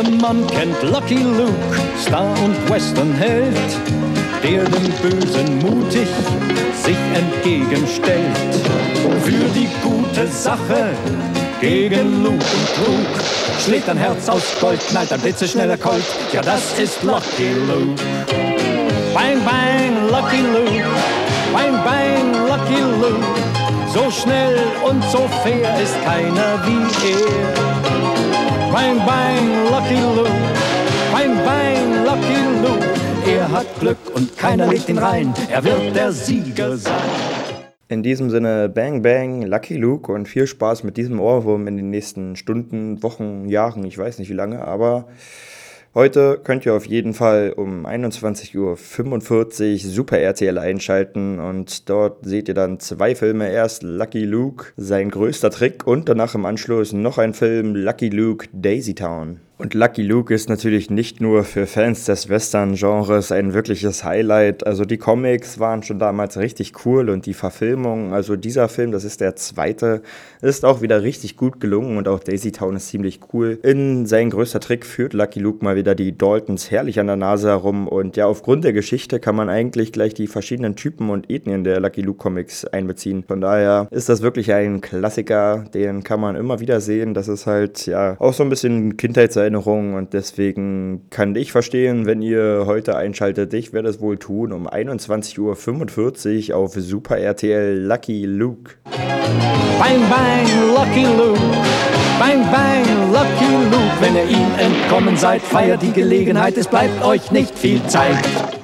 [0.00, 1.52] Jedermann kennt Lucky Luke,
[2.00, 3.54] Star und Westernheld,
[4.42, 6.08] der dem Bösen mutig
[6.82, 8.36] sich entgegenstellt.
[9.22, 10.94] Für die gute Sache
[11.60, 13.24] gegen Lug und Trug
[13.62, 16.04] schlägt ein Herz aus Gold, knallt ein blitzeschneller Colt.
[16.32, 18.02] Ja, das ist Lucky Luke.
[19.12, 20.84] Bang, bang, Lucky Luke.
[21.52, 23.69] Bang, bang, Lucky Luke.
[23.92, 24.56] So schnell
[24.88, 28.72] und so fair ist keiner wie er.
[28.72, 30.30] Bang, bang, Lucky Luke.
[31.10, 32.86] Bang, bang, Lucky Luke.
[33.26, 35.34] Er hat Glück und keiner legt ihn rein.
[35.50, 36.94] Er wird der Sieger sein.
[37.88, 41.90] In diesem Sinne, Bang Bang, Lucky Luke und viel Spaß mit diesem Ohrwurm in den
[41.90, 45.08] nächsten Stunden, Wochen, Jahren, ich weiß nicht wie lange, aber
[45.94, 52.48] heute könnt ihr auf jeden Fall um 21.45 Uhr Super RTL einschalten und dort seht
[52.48, 53.50] ihr dann zwei Filme.
[53.50, 58.46] Erst Lucky Luke, sein größter Trick und danach im Anschluss noch ein Film, Lucky Luke,
[58.52, 59.40] Daisy Town.
[59.60, 64.66] Und Lucky Luke ist natürlich nicht nur für Fans des Western-Genres ein wirkliches Highlight.
[64.66, 69.04] Also die Comics waren schon damals richtig cool und die Verfilmung, also dieser Film, das
[69.04, 70.00] ist der zweite,
[70.40, 73.58] ist auch wieder richtig gut gelungen und auch Daisy Town ist ziemlich cool.
[73.62, 77.48] In sein größter Trick führt Lucky Luke mal wieder die Daltons herrlich an der Nase
[77.48, 81.64] herum und ja, aufgrund der Geschichte kann man eigentlich gleich die verschiedenen Typen und Ethnien
[81.64, 83.24] der Lucky Luke Comics einbeziehen.
[83.28, 87.12] Von daher ist das wirklich ein Klassiker, den kann man immer wieder sehen.
[87.12, 92.06] Das ist halt ja auch so ein bisschen Kindheitserinnerung Erinnerung und deswegen kann ich verstehen,
[92.06, 93.52] wenn ihr heute einschaltet.
[93.52, 98.74] Ich werde es wohl tun um 21.45 Uhr auf Super RTL Lucky Luke.
[98.84, 101.40] Bang, bang, Lucky Luke.
[102.20, 103.96] Bang, bang, Lucky Luke.
[104.00, 106.56] Wenn ihr ihm entkommen seid, feiert die Gelegenheit.
[106.56, 108.59] Es bleibt euch nicht viel Zeit.